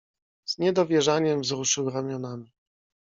[0.45, 2.51] "Z niedowierzaniem wzruszył ramionami."